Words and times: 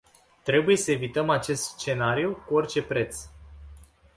Trebuie 0.43 0.75
să 0.77 0.91
evităm 0.91 1.29
acest 1.29 1.63
scenariu 1.63 2.35
cu 2.47 2.53
orice 2.53 2.83
preț. 2.83 3.25